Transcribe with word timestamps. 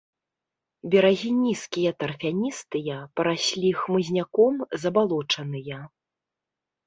Берагі 0.93 1.31
нізкія 1.41 1.91
тарфяністыя, 2.03 2.95
параслі 3.21 3.69
хмызняком, 3.81 4.55
забалочаныя. 4.85 5.79